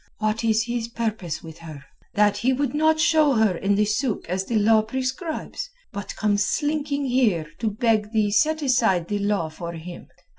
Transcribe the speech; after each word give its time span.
What 0.17 0.43
is 0.43 0.63
his 0.63 0.87
purpose 0.87 1.43
with 1.43 1.59
her—that 1.59 2.37
he 2.37 2.53
would 2.53 2.73
not 2.73 2.99
show 2.99 3.33
her 3.33 3.55
in 3.55 3.75
the 3.75 3.85
suk 3.85 4.27
as 4.27 4.45
the 4.45 4.55
law 4.57 4.81
prescribes, 4.81 5.69
but 5.91 6.15
comes 6.15 6.43
slinking 6.43 7.05
here 7.05 7.45
to 7.59 7.69
beg 7.69 8.11
thee 8.11 8.31
set 8.31 8.63
aside 8.63 9.09
the 9.09 9.19
law 9.19 9.47
for 9.49 9.73
him? 9.73 10.07